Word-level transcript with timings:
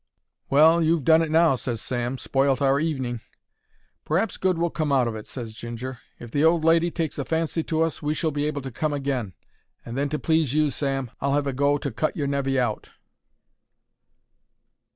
"Well, 0.49 0.81
you've 0.81 1.05
done 1.05 1.21
it 1.21 1.29
now," 1.29 1.53
ses 1.53 1.79
Sam. 1.79 2.17
"Spoilt 2.17 2.59
our 2.59 2.79
evening." 2.79 3.21
"P'r'aps 4.03 4.37
good 4.39 4.57
will 4.57 4.71
come 4.71 4.91
out 4.91 5.07
of 5.07 5.15
it," 5.15 5.27
ses 5.27 5.53
Ginger. 5.53 5.99
"If 6.17 6.31
the 6.31 6.43
old 6.43 6.63
lady 6.65 6.89
takes 6.89 7.19
a 7.19 7.23
fancy 7.23 7.61
to 7.65 7.83
us 7.83 8.01
we 8.01 8.15
shall 8.15 8.31
be 8.31 8.45
able 8.47 8.63
to 8.63 8.71
come 8.71 8.95
agin, 8.95 9.33
and 9.85 9.95
then 9.95 10.09
to 10.09 10.17
please 10.17 10.55
you, 10.55 10.71
Sam, 10.71 11.11
I'll 11.21 11.35
have 11.35 11.45
a 11.45 11.53
go 11.53 11.77
to 11.77 11.91
cut 11.91 12.17
your 12.17 12.25
nevy 12.25 12.59
out." 12.59 12.89